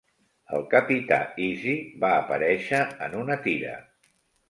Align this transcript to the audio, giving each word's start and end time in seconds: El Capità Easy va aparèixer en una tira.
El 0.59 0.63
Capità 0.71 1.19
Easy 1.49 1.77
va 2.07 2.11
aparèixer 2.25 2.83
en 3.09 3.19
una 3.25 3.43
tira. 3.49 3.81